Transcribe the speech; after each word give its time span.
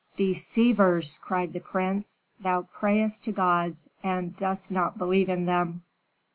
"Deceivers!" 0.17 1.19
cried 1.21 1.53
the 1.53 1.59
prince. 1.59 2.21
"Thou 2.39 2.63
prayest 2.63 3.23
to 3.25 3.31
gods, 3.31 3.87
and 4.01 4.35
dost 4.35 4.71
not 4.71 4.97
believe 4.97 5.29
in 5.29 5.45
them." 5.45 5.83